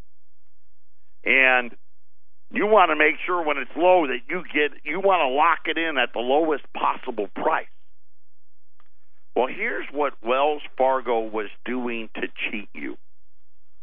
[1.25, 1.71] And
[2.51, 5.59] you want to make sure when it's low that you get you want to lock
[5.65, 7.67] it in at the lowest possible price.
[9.39, 12.97] Well, here's what Wells Fargo was doing to cheat you.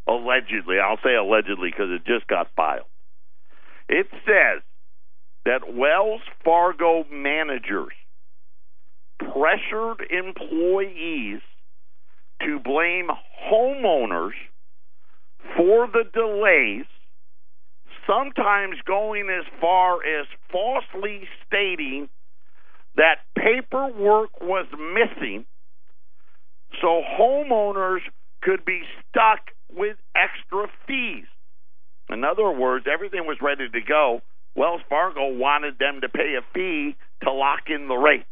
[0.06, 2.84] Allegedly, I'll say allegedly because it just got filed.
[3.88, 4.60] It says
[5.46, 7.94] that Wells Fargo managers
[9.18, 11.40] pressured employees
[12.42, 13.08] to blame
[13.50, 14.36] homeowners
[15.56, 16.84] for the delays
[18.06, 22.10] sometimes going as far as falsely stating
[22.96, 25.44] that paperwork was missing
[26.80, 28.00] so homeowners
[28.42, 29.40] could be stuck
[29.72, 31.26] with extra fees.
[32.08, 34.20] In other words, everything was ready to go.
[34.54, 38.26] Wells Fargo wanted them to pay a fee to lock in the rate,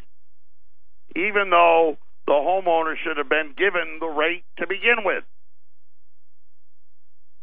[1.17, 5.25] even though the homeowner should have been given the rate to begin with.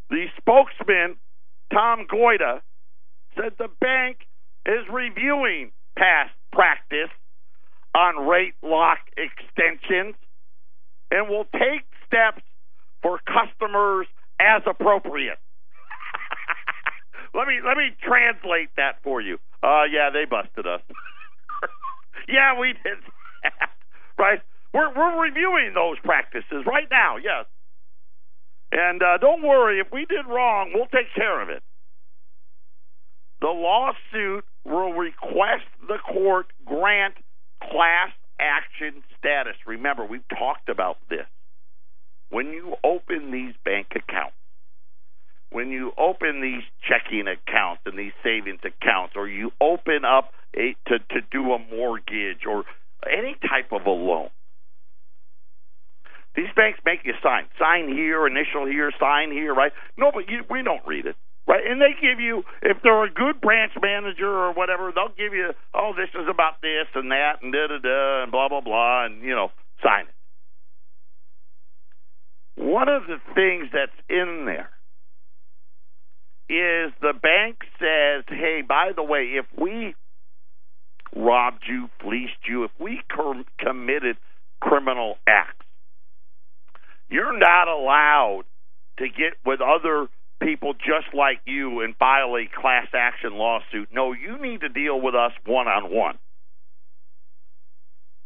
[0.10, 1.18] The spokesman
[1.72, 2.62] Tom Goyda
[3.36, 4.18] said the bank
[4.66, 7.10] is reviewing past practice
[7.96, 10.16] on rate lock extensions
[11.10, 12.42] and will take steps
[13.02, 14.08] for customers
[14.40, 15.40] as appropriate.
[17.34, 19.38] let me let me translate that for you.
[19.64, 20.82] Uh yeah, they busted us.
[22.30, 22.98] yeah, we did
[23.44, 23.70] that.
[24.18, 24.42] Right?
[24.74, 27.18] We're we're reviewing those practices right now.
[27.18, 27.46] Yes.
[28.72, 31.62] And uh, don't worry, if we did wrong, we'll take care of it.
[33.42, 37.16] The lawsuit will request the court grant
[37.62, 39.56] class action status.
[39.66, 41.26] Remember, we've talked about this.
[42.30, 44.36] When you open these bank accounts,
[45.52, 50.76] when you open these checking accounts and these savings accounts, or you open up a,
[50.88, 52.64] to, to do a mortgage or
[53.06, 54.30] any type of a loan,
[56.36, 57.48] these banks make you sign.
[57.60, 59.74] Sign here, initial here, sign here, right?
[59.98, 61.18] No, but you, we don't read it.
[61.48, 65.34] Right, and they give you if they're a good branch manager or whatever, they'll give
[65.34, 68.62] you, oh, this is about this and that and da da da and blah blah
[68.62, 69.50] blah and you know,
[69.84, 70.14] sign it.
[72.64, 74.70] One of the things that's in there
[76.48, 79.96] is the bank says, hey, by the way, if we
[81.16, 84.18] robbed you, fleeced you, if we com- committed
[84.62, 85.66] criminal acts,
[87.10, 88.44] you're not allowed
[89.00, 90.08] to get with other
[90.42, 93.90] people just like you and file a class action lawsuit.
[93.94, 96.18] No, you need to deal with us one on one.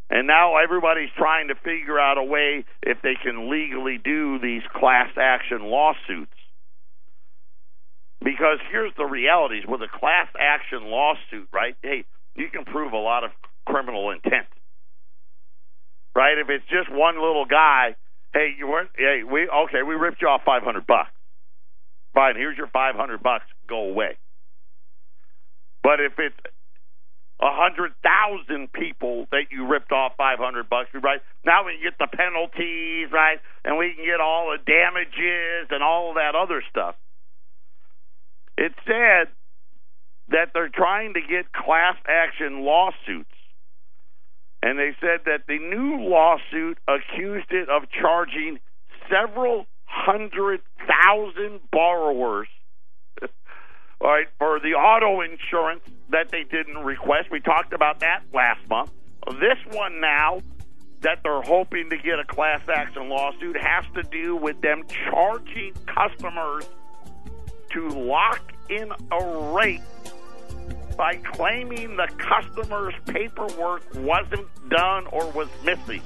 [0.08, 4.62] And now everybody's trying to figure out a way if they can legally do these
[4.74, 6.30] class action lawsuits.
[8.24, 11.76] Because here's the realities with a class action lawsuit, right?
[11.82, 12.04] Hey,
[12.34, 13.30] you can prove a lot of
[13.66, 14.46] criminal intent.
[16.14, 16.38] Right?
[16.38, 17.96] If it's just one little guy
[18.36, 18.90] Hey, you weren't.
[18.94, 19.82] Hey, we okay.
[19.82, 21.08] We ripped you off five hundred bucks.
[22.16, 22.36] Fine.
[22.36, 23.44] Here's your five hundred bucks.
[23.68, 24.16] Go away.
[25.84, 26.34] But if it's
[27.38, 31.20] a hundred thousand people that you ripped off five hundred bucks, right?
[31.44, 33.36] Now we can get the penalties, right?
[33.64, 36.96] And we can get all the damages and all of that other stuff.
[38.56, 39.28] It said
[40.30, 43.30] that they're trying to get class action lawsuits
[44.66, 48.58] and they said that the new lawsuit accused it of charging
[49.10, 49.66] several
[50.04, 52.48] hundred thousand borrowers
[54.00, 57.30] all right, for the auto insurance that they didn't request.
[57.30, 58.90] We talked about that last month.
[59.40, 60.40] This one now
[61.00, 65.72] that they're hoping to get a class action lawsuit has to do with them charging
[65.86, 66.68] customers
[67.72, 69.82] to lock in a rate
[70.96, 76.02] by claiming the customer's paperwork wasn't done or was missing.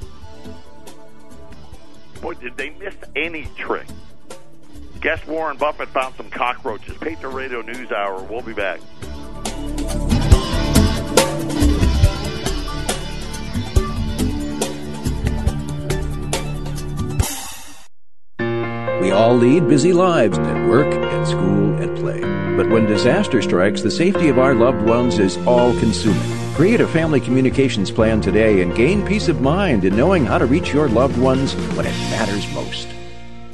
[2.21, 3.87] Boy, did they miss any trick?
[5.01, 6.97] Guess Warren Buffett found some cockroaches.
[6.99, 8.23] Patriot Radio News Hour.
[8.23, 8.81] We'll be back.
[19.01, 22.21] We all lead busy lives at work, at school, at play.
[22.21, 26.39] But when disaster strikes, the safety of our loved ones is all consuming.
[26.61, 30.44] Create a family communications plan today and gain peace of mind in knowing how to
[30.44, 32.86] reach your loved ones when it matters most.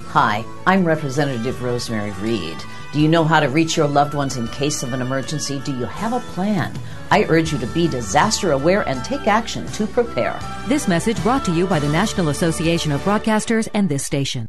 [0.08, 2.56] Hi, I'm Representative Rosemary Reed.
[2.92, 5.60] Do you know how to reach your loved ones in case of an emergency?
[5.60, 6.76] Do you have a plan?
[7.12, 10.36] I urge you to be disaster aware and take action to prepare.
[10.66, 14.48] This message brought to you by the National Association of Broadcasters and this station.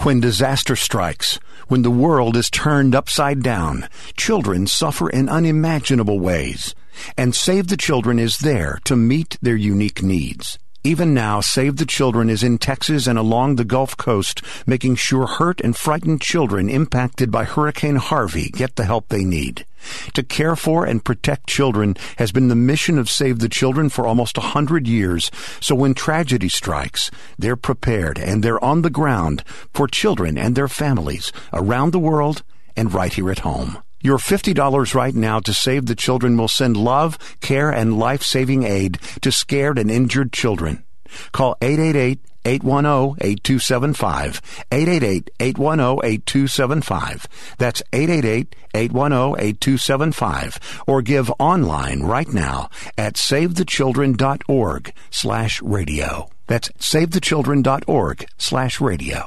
[0.00, 1.38] When disaster strikes,
[1.68, 6.74] when the world is turned upside down, children suffer in unimaginable ways.
[7.16, 10.58] And Save the Children is there to meet their unique needs.
[10.86, 15.26] Even now, Save the Children is in Texas and along the Gulf Coast, making sure
[15.26, 19.66] hurt and frightened children impacted by Hurricane Harvey get the help they need.
[20.14, 24.06] To care for and protect children has been the mission of Save the Children for
[24.06, 25.28] almost a hundred years.
[25.58, 29.42] So when tragedy strikes, they're prepared and they're on the ground
[29.74, 32.44] for children and their families around the world
[32.76, 33.78] and right here at home.
[34.06, 39.00] Your $50 right now to Save the Children will send love, care, and life-saving aid
[39.22, 40.84] to scared and injured children.
[41.32, 44.40] Call 888 810 8275.
[44.70, 47.26] 888 810 8275.
[47.58, 50.84] That's 888 810 8275.
[50.86, 56.28] Or give online right now at savethechildren.org slash radio.
[56.46, 59.26] That's savethechildren.org slash radio.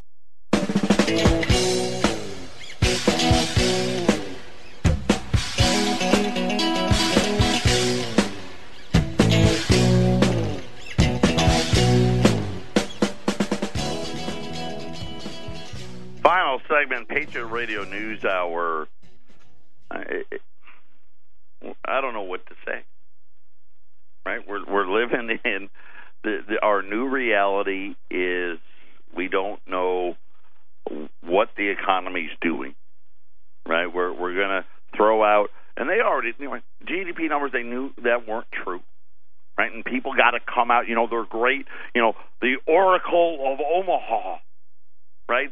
[16.80, 18.88] Segment, Patriot Radio News Hour.
[19.92, 22.84] Uh, I, I don't know what to say.
[24.26, 25.70] Right, we're we're living in
[26.24, 28.60] the, the our new reality is
[29.16, 30.16] we don't know
[31.22, 32.76] what the economy's doing.
[33.68, 34.66] Right, we're we're gonna
[34.96, 36.50] throw out, and they already you
[36.86, 38.82] GDP numbers they knew that weren't true.
[39.58, 40.88] Right, and people got to come out.
[40.88, 41.66] You know, they're great.
[41.94, 44.38] You know, the Oracle of Omaha.
[45.28, 45.52] Right,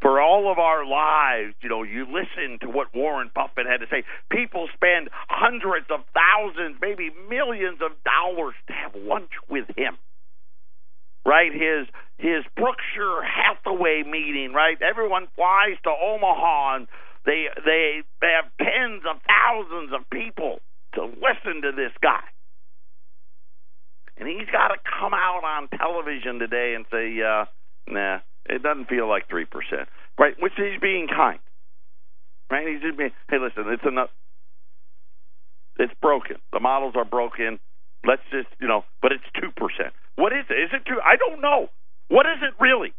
[0.00, 3.86] for all of our lives, you know, you listen to what Warren Buffett had to
[3.90, 4.04] say.
[4.30, 9.98] People spend hundreds of thousands, maybe millions of dollars to have lunch with him.
[11.26, 11.52] Right?
[11.52, 14.80] His his Berkshire Hathaway meeting, right?
[14.80, 16.88] Everyone flies to Omaha and
[17.26, 20.60] they they they have tens of thousands of people
[20.94, 22.24] to listen to this guy.
[24.16, 27.44] And he's got to come out on television today and say, uh,
[27.86, 28.18] nah,
[28.48, 29.88] it doesn't feel like three percent,
[30.18, 30.34] right?
[30.40, 31.38] Which he's being kind,
[32.50, 32.66] right?
[32.66, 34.10] He's just being, hey, listen, it's enough.
[35.78, 36.36] It's broken.
[36.52, 37.60] The models are broken.
[38.04, 39.94] Let's just, you know, but it's two percent.
[40.16, 40.54] What is it?
[40.54, 40.98] Is it two?
[41.04, 41.68] I don't know.
[42.08, 42.92] What is it really?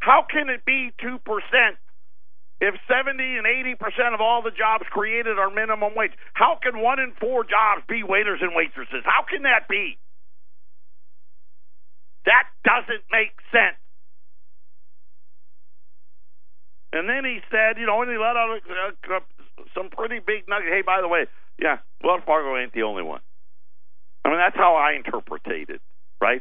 [0.00, 1.78] How can it be two percent
[2.60, 6.12] if 70 and 80 percent of all the jobs created are minimum wage?
[6.32, 9.04] How can one in four jobs be waiters and waitresses?
[9.04, 9.98] How can that be?
[12.24, 13.76] That doesn't make sense.
[16.94, 19.20] And then he said, you know, and he let out uh,
[19.74, 20.70] some pretty big nugget.
[20.70, 21.26] Hey, by the way,
[21.58, 23.20] yeah, Wells Fargo ain't the only one.
[24.24, 25.82] I mean, that's how I interpreted it,
[26.20, 26.40] right?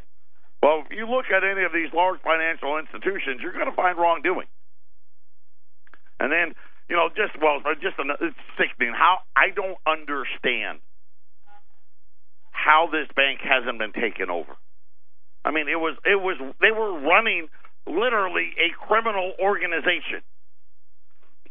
[0.62, 3.98] Well, if you look at any of these large financial institutions, you're going to find
[3.98, 4.48] wrongdoing.
[6.20, 6.56] And then,
[6.88, 8.94] you know, just well, just it's sickening.
[8.96, 10.80] How I don't understand
[12.52, 14.56] how this bank hasn't been taken over.
[15.46, 17.50] I mean, it was it was they were running
[17.86, 20.24] literally a criminal organization.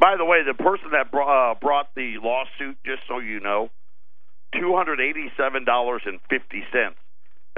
[0.00, 3.70] By the way, the person that brought, uh, brought the lawsuit, just so you know,
[4.58, 6.96] two hundred eighty-seven dollars and fifty cents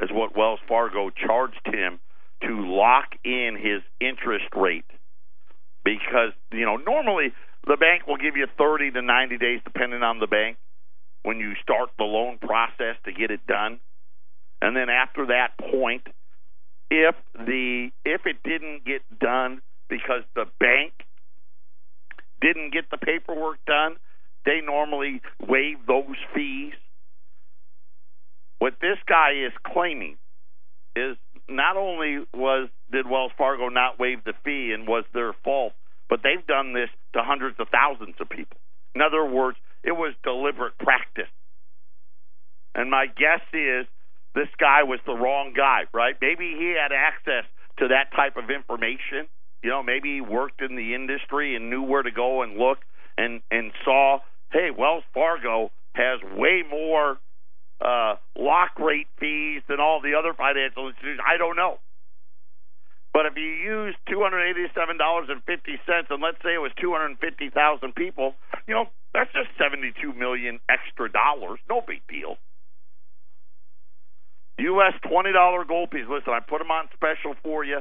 [0.03, 2.01] is what Wells Fargo charged him
[2.43, 4.85] to lock in his interest rate,
[5.85, 7.33] because you know normally
[7.67, 10.59] the bank will give you thirty to ninety days, depending on the bank,
[11.23, 13.79] when you start the loan process to get it done,
[14.61, 16.03] and then after that point,
[16.91, 20.93] if the if it didn't get done because the bank
[22.41, 23.97] didn't get the paperwork done,
[24.45, 26.75] they normally waive those fees.
[28.59, 30.17] What this guy is claiming
[30.97, 31.17] is
[31.49, 35.73] not only was did Wells Fargo not waive the fee and was their fault,
[36.09, 38.59] but they've done this to hundreds of thousands of people.
[38.95, 41.31] In other words, it was deliberate practice.
[42.75, 43.87] And my guess is
[44.35, 46.15] this guy was the wrong guy, right?
[46.21, 47.45] Maybe he had access
[47.79, 49.29] to that type of information.
[49.63, 52.79] You know, maybe he worked in the industry and knew where to go and look
[53.17, 54.19] and and saw,
[54.53, 57.19] hey, Wells Fargo has way more
[57.81, 61.21] uh, lock rate fees than all the other financial institutions.
[61.27, 61.79] I don't know.
[63.15, 66.59] But if you use two hundred eighty-seven dollars and fifty cents, and let's say it
[66.59, 68.35] was two hundred fifty thousand people,
[68.67, 71.61] you know that's just seventy-two million extra dollars.
[71.71, 72.37] No big deal.
[74.59, 74.95] U.S.
[75.09, 76.07] twenty dollar gold piece.
[76.09, 77.81] Listen, I put them on special for you,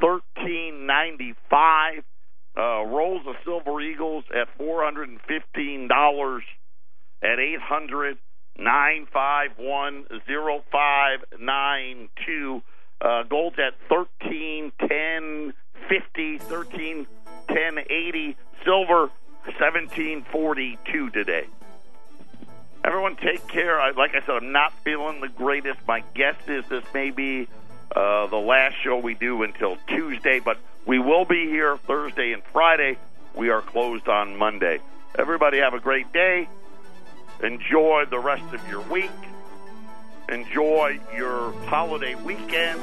[0.00, 2.04] thirteen ninety-five.
[2.56, 6.44] Uh, rolls of silver eagles at four hundred and fifteen dollars
[7.22, 8.18] at eight hundred
[8.56, 12.62] nine five one zero five nine two.
[13.00, 15.52] Uh, gold's at thirteen ten
[15.88, 17.06] fifty, thirteen
[17.48, 18.36] ten eighty.
[18.64, 19.10] Silver
[19.58, 21.44] seventeen forty two today.
[22.84, 23.80] Everyone, take care.
[23.80, 25.80] I, like I said, I'm not feeling the greatest.
[25.88, 27.48] My guess is this may be
[27.96, 32.42] uh, the last show we do until Tuesday, but we will be here Thursday and
[32.52, 32.98] Friday.
[33.34, 34.80] We are closed on Monday.
[35.18, 36.46] Everybody, have a great day.
[37.42, 39.10] Enjoy the rest of your week.
[40.28, 42.80] Enjoy your holiday weekend.